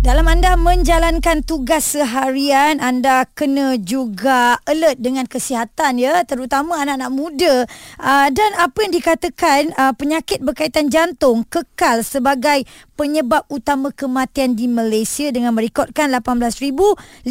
[0.00, 7.54] Dalam anda menjalankan tugas seharian, anda kena juga alert dengan kesihatan ya, terutama anak-anak muda.
[8.00, 12.64] Uh, dan apa yang dikatakan uh, penyakit berkaitan jantung kekal sebagai
[12.96, 17.24] penyebab utama kematian di Malaysia dengan merekodkan 18,515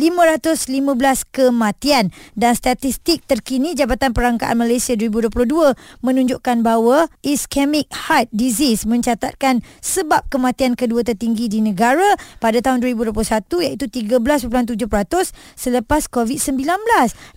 [1.30, 2.14] kematian.
[2.38, 5.74] Dan statistik terkini Jabatan Perangkaan Malaysia 2022
[6.06, 12.84] menunjukkan bahawa ischemic heart disease mencatatkan sebab kematian kedua tertinggi di negara pada pada tahun
[12.92, 14.76] 2021 iaitu 13.7%
[15.56, 16.60] selepas COVID-19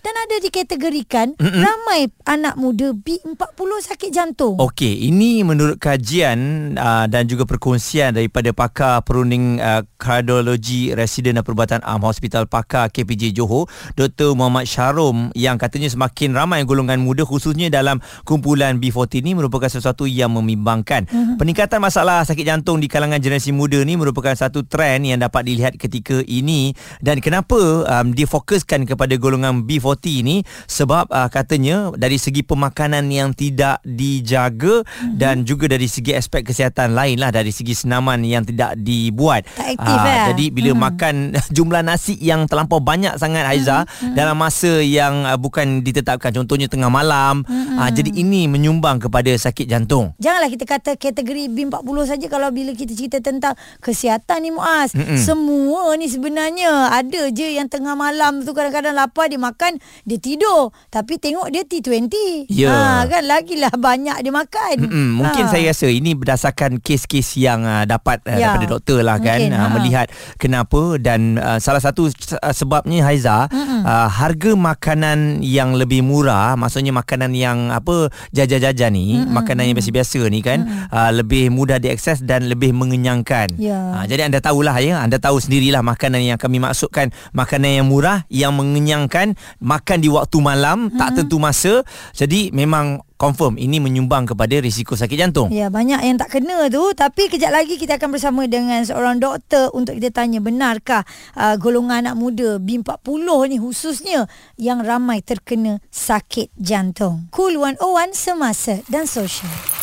[0.03, 1.63] dan ada dikategorikan Mm-mm.
[1.63, 4.59] ramai anak muda B40 sakit jantung.
[4.59, 11.47] Okey, ini menurut kajian uh, dan juga perkongsian daripada pakar perunding uh, kardiologi residen dan
[11.47, 14.35] perubatan am Hospital Pakar KPJ Johor, Dr.
[14.35, 20.03] Muhammad Syarom yang katanya semakin ramai golongan muda khususnya dalam kumpulan B40 ini merupakan sesuatu
[20.03, 21.07] yang membimbangkan.
[21.07, 21.39] Mm-hmm.
[21.39, 25.75] Peningkatan masalah sakit jantung di kalangan generasi muda ni merupakan satu trend yang dapat dilihat
[25.77, 32.45] ketika ini dan kenapa um, difokuskan kepada golongan B40 ini sebab uh, katanya dari segi
[32.45, 35.17] pemakanan yang tidak dijaga mm-hmm.
[35.19, 39.77] dan juga dari segi aspek kesihatan lain lah dari segi senaman yang tidak dibuat tak
[39.77, 40.25] aktif uh, eh?
[40.33, 40.85] jadi bila mm-hmm.
[40.87, 41.15] makan
[41.57, 44.15] jumlah nasi yang terlampau banyak sangat Haiza mm-hmm.
[44.15, 47.77] dalam masa yang uh, bukan ditetapkan contohnya tengah malam mm-hmm.
[47.79, 52.71] uh, jadi ini menyumbang kepada sakit jantung janganlah kita kata kategori B40 saja kalau bila
[52.73, 55.19] kita cerita tentang kesihatan ni Muaz Mm-mm.
[55.19, 60.71] Semua ni sebenarnya ada je yang tengah malam tu kadang-kadang lapar dia makan dia tidur
[60.87, 62.47] tapi tengok dia T20.
[62.47, 62.71] Yeah.
[62.71, 64.75] Ha kan lagilah banyak dia makan.
[64.87, 65.07] Mm-mm.
[65.19, 65.51] Mungkin ha.
[65.51, 68.55] saya rasa ini berdasarkan kes-kes yang uh, dapat uh, ya.
[68.55, 69.73] daripada doktor lah kan Mungkin, uh, ha.
[69.75, 70.07] melihat
[70.39, 76.95] kenapa dan uh, salah satu uh, sebabnya Haiza uh, harga makanan yang lebih murah maksudnya
[76.95, 79.33] makanan yang apa jajan-jajan ni Mm-mm.
[79.33, 83.57] makanan yang biasa-biasa ni kan uh, lebih mudah diakses dan lebih mengenyangkan.
[83.57, 84.01] Ya.
[84.01, 88.27] Uh, jadi anda tahulah ya anda tahu sendirilah makanan yang kami maksudkan makanan yang murah
[88.29, 90.99] yang mengenyangkan makan di waktu malam hmm.
[90.99, 91.81] tak tentu masa
[92.13, 95.47] jadi memang confirm ini menyumbang kepada risiko sakit jantung.
[95.47, 99.71] Ya, banyak yang tak kena tu tapi kejap lagi kita akan bersama dengan seorang doktor
[99.71, 101.07] untuk kita tanya benarkah
[101.39, 104.27] uh, golongan anak muda B40 ni khususnya
[104.59, 107.31] yang ramai terkena sakit jantung.
[107.31, 109.82] Cool 101 semasa dan sosial.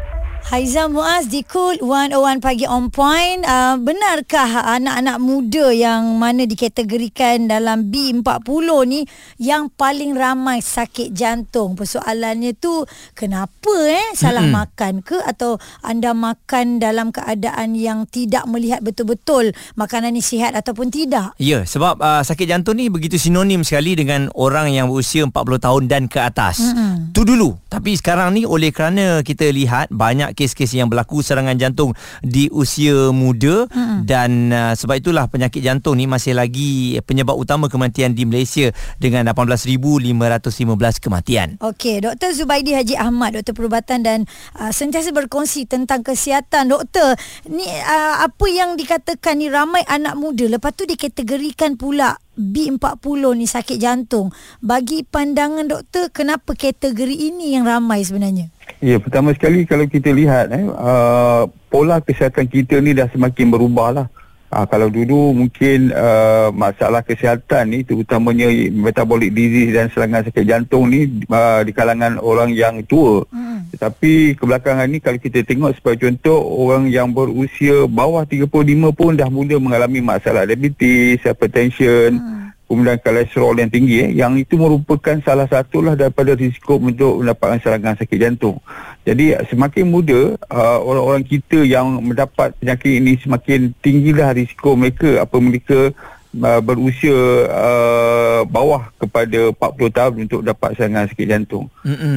[0.51, 3.47] Haiza Muaz di Cool 101 Pagi On Point.
[3.47, 9.07] Uh, Benarkah anak-anak muda yang mana dikategorikan dalam B40 ni
[9.39, 11.79] Yang paling ramai sakit jantung?
[11.79, 12.83] Persoalannya tu
[13.15, 14.59] kenapa eh Salah mm-hmm.
[14.59, 15.23] makan ke?
[15.23, 15.55] Atau
[15.87, 21.31] anda makan dalam keadaan yang tidak melihat betul-betul Makanan ni sihat ataupun tidak?
[21.39, 25.31] Ya sebab uh, sakit jantung ni begitu sinonim sekali dengan orang yang berusia 40
[25.63, 26.59] tahun dan ke atas.
[26.59, 27.15] Mm-hmm.
[27.15, 27.55] Tu dulu.
[27.71, 31.93] Tapi sekarang ni oleh kerana kita lihat banyak kes-kes yang berlaku serangan jantung
[32.25, 34.09] di usia muda hmm.
[34.09, 39.29] dan uh, sebab itulah penyakit jantung ni masih lagi penyebab utama kematian di Malaysia dengan
[39.29, 41.61] 18,515 kematian.
[41.61, 42.33] Okey, Dr.
[42.33, 44.19] Zubaidi Haji Ahmad, Doktor Perubatan dan
[44.57, 46.73] uh, sentiasa berkongsi tentang kesihatan.
[46.73, 47.13] Doktor,
[47.45, 53.45] ni uh, apa yang dikatakan ni ramai anak muda lepas tu dikategorikan pula B40 ni
[53.45, 54.31] sakit jantung.
[54.63, 58.47] Bagi pandangan doktor, kenapa kategori ini yang ramai sebenarnya?
[58.81, 63.93] Ya, pertama sekali kalau kita lihat eh, uh, pola kesihatan kita ni dah semakin berubah
[63.93, 64.07] lah.
[64.49, 70.89] Uh, kalau dulu mungkin uh, masalah kesihatan ni terutamanya metabolic disease dan serangan sakit jantung
[70.89, 73.21] ni uh, di kalangan orang yang tua.
[73.29, 73.69] Hmm.
[73.69, 78.49] Tetapi kebelakangan ni kalau kita tengok sebagai contoh orang yang berusia bawah 35
[78.97, 82.17] pun dah mula mengalami masalah diabetes, hypertension.
[82.17, 82.40] Hmm
[82.71, 87.99] kemudian kolesterol yang tinggi eh, yang itu merupakan salah satulah daripada risiko untuk mendapatkan serangan
[87.99, 88.63] sakit jantung.
[89.03, 95.35] Jadi semakin muda uh, orang-orang kita yang mendapat penyakit ini semakin tinggilah risiko mereka apa
[95.43, 95.91] mereka
[96.39, 97.17] uh, berusia
[97.51, 101.67] uh, bawah kepada 40 tahun untuk dapat serangan sakit jantung.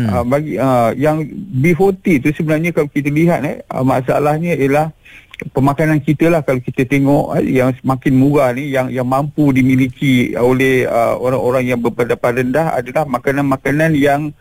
[0.06, 1.26] Uh, bagi uh, yang
[1.58, 4.94] B40 itu sebenarnya kalau kita lihat eh uh, masalahnya ialah
[5.52, 10.32] pemakanan kita lah kalau kita tengok eh, yang semakin murah ni yang yang mampu dimiliki
[10.38, 14.32] oleh uh, orang-orang yang berpendapatan rendah adalah makanan-makanan yang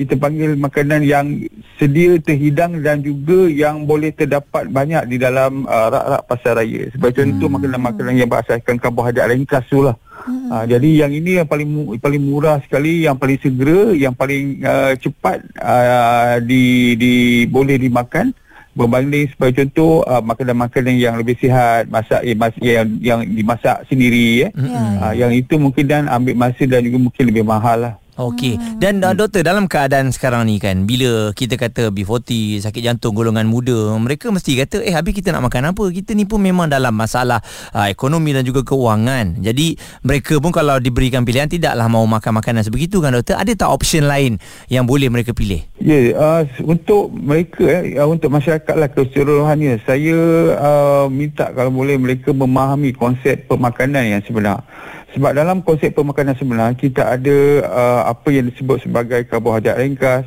[0.00, 1.44] kita panggil makanan yang
[1.76, 6.88] sedia terhidang dan juga yang boleh terdapat banyak di dalam uh, rak-rak pasar raya.
[6.88, 7.56] Sebagai contoh hmm.
[7.60, 9.92] makanan-makanan yang berasaskan karbohidrat ringkas tu lah.
[10.24, 10.48] Hmm.
[10.48, 14.96] Uh, jadi yang ini yang paling paling murah sekali, yang paling segera, yang paling uh,
[14.96, 17.12] cepat uh, di di
[17.44, 18.32] boleh dimakan
[18.80, 24.48] berbanding sebagai contoh uh, makanan-makanan yang lebih sihat, masak eh, mas, yang yang dimasak sendiri
[24.48, 24.50] eh.
[24.56, 27.94] Ya, Uh, yang itu mungkin dan ambil masa dan juga mungkin lebih mahal lah.
[28.20, 28.60] Okey.
[28.76, 33.48] Dan uh, doktor dalam keadaan sekarang ni kan bila kita kata B40 sakit jantung golongan
[33.48, 35.84] muda, mereka mesti kata eh habis kita nak makan apa?
[35.88, 37.40] Kita ni pun memang dalam masalah
[37.72, 39.40] uh, ekonomi dan juga keuangan.
[39.40, 43.40] Jadi mereka pun kalau diberikan pilihan tidaklah mau makan makanan sebegitu kan doktor?
[43.40, 44.36] Ada tak option lain
[44.68, 45.64] yang boleh mereka pilih?
[45.80, 50.16] Ya, yeah, uh, untuk mereka eh, uh, untuk masyarakat lah keseluruhannya, saya
[50.60, 54.60] uh, minta kalau boleh mereka memahami konsep pemakanan yang sebenar.
[55.10, 57.36] Sebab dalam konsep pemakanan sebenar kita ada
[57.66, 60.26] uh, apa yang disebut sebagai karbohidrat ringkas,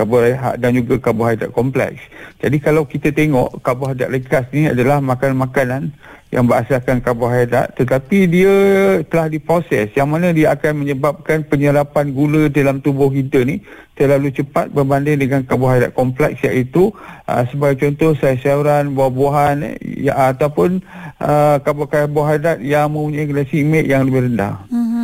[0.00, 2.00] karbohidrat dan juga karbohidrat kompleks.
[2.40, 5.92] Jadi kalau kita tengok karbohidrat ringkas ni adalah makanan-makanan
[6.34, 8.54] yang berasaskan karbohidrat tetapi dia
[9.06, 13.62] telah diproses yang mana dia akan menyebabkan penyerapan gula dalam tubuh kita ni
[13.94, 16.90] terlalu cepat berbanding dengan karbohidrat kompleks iaitu
[17.30, 20.82] uh, sebagai contoh sayur-sayuran, buah-buahan eh, ya, ataupun
[21.22, 24.66] uh, karbohidrat yang mempunyai glisemik yang lebih rendah.
[24.68, 25.03] Mhm.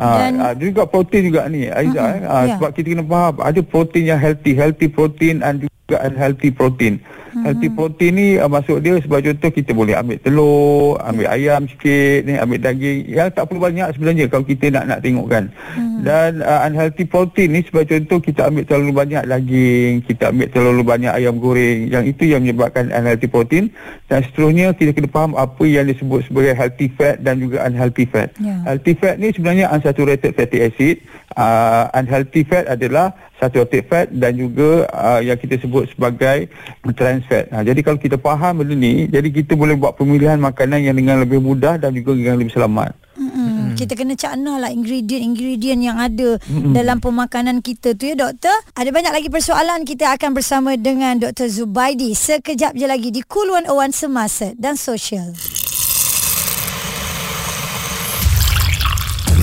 [0.00, 2.24] Dan uh, juga protein juga ni Aiza Mhm, eh.
[2.24, 2.54] uh, ya.
[2.56, 6.94] sebab kita kena faham ada protein yang healthy, healthy protein dan juga unhealthy protein.
[7.30, 7.42] Mhm.
[7.46, 12.26] Healthy protein ni uh, maksud dia sebagai contoh kita boleh ambil telur, ambil ayam sikit
[12.26, 13.06] ni, ambil daging.
[13.06, 15.44] Yang tak perlu banyak sebenarnya kalau kita nak nak tengok kan.
[15.76, 15.98] Mhm.
[16.00, 20.82] Dan uh, unhealthy protein ni sebagai contoh kita ambil terlalu banyak daging, kita ambil terlalu
[20.82, 21.78] banyak ayam goreng.
[21.86, 23.64] Yang itu yang menyebabkan unhealthy protein
[24.06, 28.34] dan seterusnya kita kena faham apa yang disebut sebagai healthy fat dan juga unhealthy fat.
[28.38, 28.58] Ya.
[28.64, 31.02] Healthy fat ni sebenarnya unsaturated fatty acid.
[31.34, 36.46] Uh, unhealthy fat adalah saturated fat dan juga uh, yang kita sebut sebagai
[36.94, 37.50] trans fat.
[37.50, 41.22] Nah, jadi kalau kita faham benda ni, jadi kita boleh buat pemilihan makanan yang dengan
[41.22, 42.94] lebih mudah dan juga yang lebih selamat.
[43.18, 43.76] Mm-mm.
[43.76, 46.40] Kita kena cakna lah ingredient-ingredient yang ada
[46.72, 48.54] dalam pemakanan kita tu ya doktor.
[48.76, 51.48] Ada banyak lagi persoalan kita akan bersama dengan Dr.
[51.48, 55.36] Zubaidi sekejap je lagi di Cool 101 Semasa dan Sosial.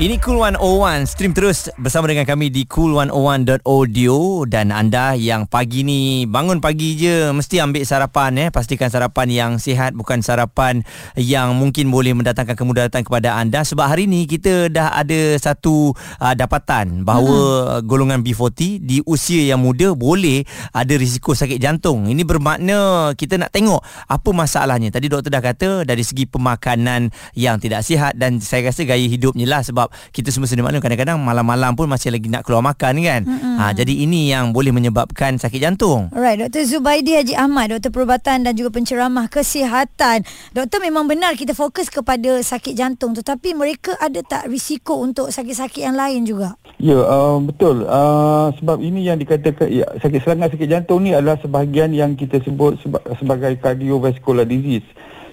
[0.00, 6.24] Ini Cool 101 Stream terus bersama dengan kami di cool101.audio Dan anda yang pagi ni
[6.24, 8.48] bangun pagi je Mesti ambil sarapan eh.
[8.48, 10.88] Pastikan sarapan yang sihat Bukan sarapan
[11.20, 13.60] yang mungkin boleh mendatangkan kemudaratan kepada anda.
[13.60, 17.84] Sebab hari ni kita dah ada satu uh, dapatan Bahawa hmm.
[17.84, 22.08] golongan B40 di usia yang muda Boleh ada risiko sakit jantung.
[22.08, 24.88] Ini bermakna kita nak tengok apa masalahnya.
[24.88, 29.44] Tadi doktor dah kata dari segi pemakanan yang tidak sihat Dan saya rasa gaya hidupnya
[29.44, 33.20] lah Sebab kita semua sedia maklum kadang-kadang malam-malam pun masih lagi nak keluar makan kan.
[33.26, 33.56] Mm-hmm.
[33.60, 36.08] Ha jadi ini yang boleh menyebabkan sakit jantung.
[36.14, 36.66] Alright, Dr.
[36.66, 40.24] Zubaidi Haji Ahmad, Doktor Perubatan dan juga penceramah kesihatan.
[40.56, 45.82] Doktor memang benar kita fokus kepada sakit jantung tetapi mereka ada tak risiko untuk sakit-sakit
[45.84, 46.56] yang lain juga?
[46.80, 47.84] Ya, uh, betul.
[47.84, 52.40] Uh, sebab ini yang dikatakan ya, sakit serangan sakit jantung ni adalah sebahagian yang kita
[52.40, 54.88] sebut seba, sebagai cardiovascular disease.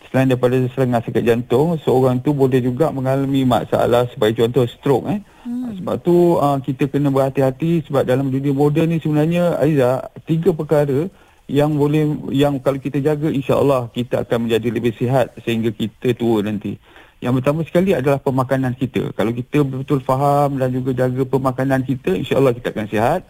[0.07, 5.19] Selain daripada serangan sakit jantung, seorang tu boleh juga mengalami masalah sebagai contoh stroke eh.
[5.43, 5.75] Hmm.
[5.79, 11.11] Sebab tu uh, kita kena berhati-hati sebab dalam dunia moden ni sebenarnya Aiza tiga perkara
[11.47, 16.43] yang boleh yang kalau kita jaga insya-Allah kita akan menjadi lebih sihat sehingga kita tua
[16.43, 16.79] nanti.
[17.17, 19.11] Yang pertama sekali adalah pemakanan kita.
[19.11, 23.21] Kalau kita betul faham dan juga jaga pemakanan kita, insya-Allah kita akan sihat.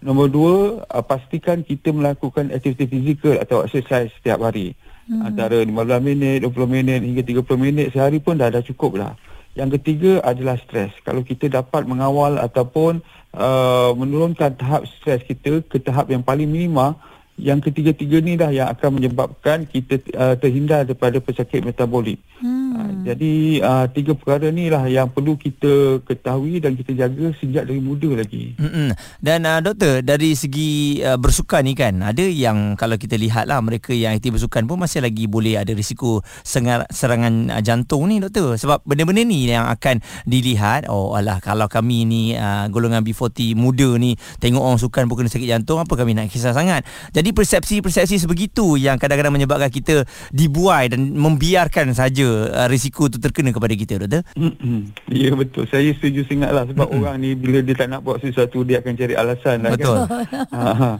[0.00, 4.74] Nombor dua, uh, pastikan kita melakukan aktiviti fizikal atau exercise setiap hari.
[5.04, 5.28] Hmm.
[5.28, 9.12] Antara 15 minit, 20 minit hingga 30 minit sehari pun dah dah cukup lah.
[9.54, 10.90] Yang ketiga adalah stres.
[11.04, 13.04] Kalau kita dapat mengawal ataupun
[13.36, 16.96] uh, menurunkan tahap stres kita ke tahap yang paling minima,
[17.36, 22.18] yang ketiga-tiga ni dah yang akan menyebabkan kita uh, terhindar daripada pesakit metabolik.
[22.40, 22.63] Hmm.
[22.74, 27.70] Uh, jadi uh, tiga perkara ni lah yang perlu kita ketahui dan kita jaga sejak
[27.70, 28.58] dari muda lagi.
[28.58, 28.90] Mm-mm.
[29.22, 33.62] Dan uh, doktor dari segi uh, bersukan ni kan ada yang kalau kita lihat lah
[33.62, 38.18] mereka yang aktif bersukan pun masih lagi boleh ada risiko sengar, serangan uh, jantung ni
[38.18, 43.54] doktor sebab benda-benda ni yang akan dilihat oh alah kalau kami ni uh, golongan B40
[43.54, 46.82] muda ni tengok orang sukan pun kena sakit jantung apa kami nak kisah sangat
[47.14, 50.02] jadi persepsi-persepsi sebegitu yang kadang-kadang menyebabkan kita
[50.34, 54.94] dibuai dan membiarkan saja uh, risiko risiko tu terkena kepada kita doktor Mm-mm.
[55.10, 57.00] Ya betul Saya setuju sangat lah Sebab Mm-mm.
[57.02, 59.98] orang ni Bila dia tak nak buat sesuatu Dia akan cari alasan lah Betul.
[60.06, 60.08] kan
[60.54, 60.90] ha, ha.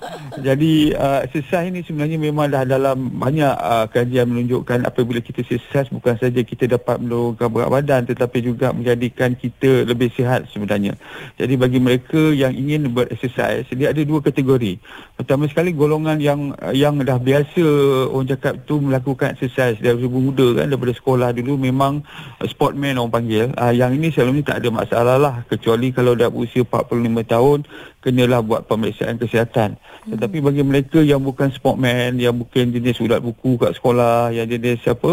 [0.43, 5.87] Jadi uh, Exercise ni sebenarnya Memang dah dalam Banyak uh, kajian menunjukkan Apabila kita exercise
[5.95, 10.99] Bukan saja kita dapat Menurunkan berat badan Tetapi juga Menjadikan kita Lebih sihat sebenarnya
[11.39, 14.83] Jadi bagi mereka Yang ingin bereksersis Dia ada dua kategori
[15.15, 17.65] Pertama sekali Golongan yang Yang dah biasa
[18.11, 22.01] Orang cakap tu Melakukan exercise Dari muda kan Daripada sekolah dulu Memang
[22.41, 23.53] uh, Sportman orang panggil.
[23.53, 25.35] Uh, Yang ini selalu ni tak ada masalah lah.
[25.45, 26.97] Kecuali kalau dah usia 45
[27.29, 27.59] tahun
[28.01, 29.81] Kenalah buat pemeriksaan kesihatan.
[30.05, 34.81] Tetapi bagi mereka yang bukan sportman Yang bukan jenis ulat buku kat sekolah Yang jenis
[34.89, 35.13] apa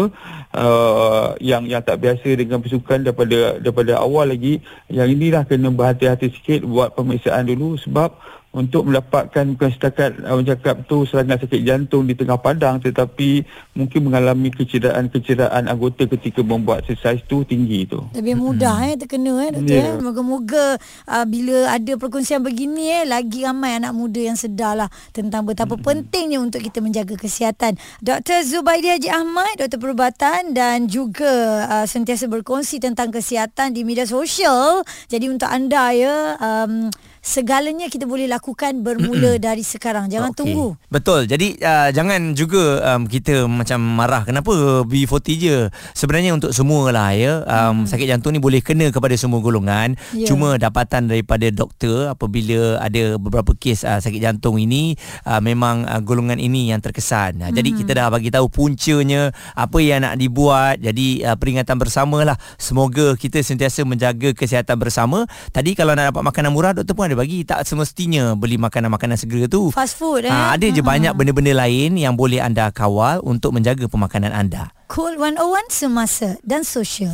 [0.52, 4.60] uh, Yang yang tak biasa dengan bersukan Daripada daripada awal lagi
[4.92, 10.44] Yang inilah kena berhati-hati sikit Buat pemeriksaan dulu Sebab untuk mendapatkan bukan setakat uh, orang
[10.44, 16.84] cakap tu serangan sakit jantung di tengah padang tetapi mungkin mengalami kecederaan-kecederaan anggota ketika membuat
[16.84, 18.04] exercise tu tinggi tu.
[18.12, 19.96] Lebih mudah eh terkena eh doktor Ya.
[19.96, 20.00] eh.
[20.04, 20.76] Moga-moga
[21.08, 26.36] uh, bila ada perkongsian begini eh lagi ramai anak muda yang sedarlah tentang betapa pentingnya
[26.36, 27.80] untuk kita menjaga kesihatan.
[28.04, 28.44] Dr.
[28.44, 34.84] Zubaidi Haji Ahmad, doktor perubatan dan juga uh, sentiasa berkongsi tentang kesihatan di media sosial.
[35.08, 40.10] Jadi untuk anda ya um, segalanya kita boleh lakukan bermula dari sekarang.
[40.10, 40.38] Jangan Okey.
[40.42, 40.66] tunggu.
[40.90, 41.30] Betul.
[41.30, 45.58] Jadi uh, jangan juga um, kita macam marah kenapa B40 je.
[45.94, 47.46] Sebenarnya untuk semua lah ya.
[47.46, 47.94] Um, hmm.
[47.94, 49.94] sakit jantung ni boleh kena kepada semua golongan.
[50.18, 50.26] Ya.
[50.26, 56.02] Cuma dapatan daripada doktor apabila ada beberapa kes uh, sakit jantung ini uh, memang uh,
[56.02, 57.38] golongan ini yang terkesan.
[57.38, 60.82] Uh, Jadi kita dah bagi tahu puncanya apa yang nak dibuat.
[60.82, 62.34] Jadi uh, peringatan bersamalah.
[62.58, 65.30] Semoga kita sentiasa menjaga kesihatan bersama.
[65.54, 69.44] Tadi kalau nak dapat makanan murah doktor pun ada bagi tak semestinya beli makanan-makanan segera
[69.44, 69.68] tu.
[69.68, 70.32] Fast food eh.
[70.32, 70.88] Ha, ada je Ha-ha.
[70.96, 74.72] banyak benda-benda lain yang boleh anda kawal untuk menjaga pemakanan anda.
[74.88, 77.12] Cool 101 semasa dan sosial.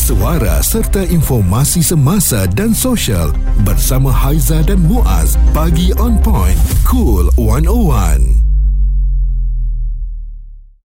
[0.00, 5.36] Suara serta informasi semasa dan sosial bersama Haiza dan Muaz.
[5.52, 6.56] Pagi on point.
[6.88, 8.45] Cool 101.